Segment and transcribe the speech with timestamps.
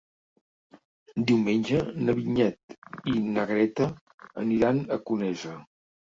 [1.31, 2.73] Diumenge na Vinyet
[3.11, 3.87] i na Greta
[4.45, 5.53] aniran a Conesa.